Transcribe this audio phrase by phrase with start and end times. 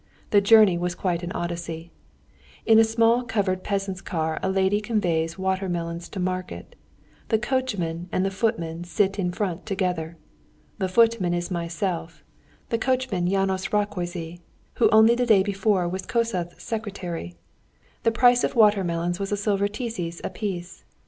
[0.31, 1.91] The journey was quite an Odyssey.
[2.65, 6.75] In a small covered peasant's car a lady conveys water melons to market;
[7.27, 10.17] the coachman and the footman sit in front together.
[10.79, 12.23] The footman is myself,
[12.69, 14.39] the coachman János Rákóczy,
[14.77, 17.35] who only the day before was Kossuth's secretary.
[18.01, 20.83] The price of water melons was a silver tizes a piece.